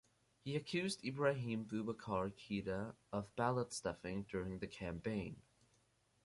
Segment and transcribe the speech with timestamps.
[0.43, 5.35] He accused Ibrahim Boubacar Keita of ballot stuffing during the campaign.